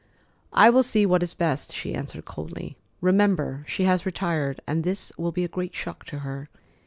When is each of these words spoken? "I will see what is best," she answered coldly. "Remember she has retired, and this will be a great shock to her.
"I 0.51 0.71
will 0.71 0.81
see 0.81 1.05
what 1.05 1.21
is 1.21 1.35
best," 1.35 1.71
she 1.71 1.93
answered 1.93 2.25
coldly. 2.25 2.75
"Remember 3.01 3.63
she 3.67 3.83
has 3.83 4.03
retired, 4.03 4.59
and 4.65 4.83
this 4.83 5.11
will 5.15 5.31
be 5.31 5.43
a 5.43 5.47
great 5.47 5.75
shock 5.75 6.05
to 6.05 6.17
her. 6.25 6.49